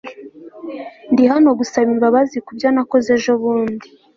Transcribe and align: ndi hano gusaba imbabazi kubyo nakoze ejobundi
ndi 1.11 1.23
hano 1.31 1.49
gusaba 1.59 1.87
imbabazi 1.95 2.37
kubyo 2.45 2.67
nakoze 2.75 3.09
ejobundi 3.17 3.87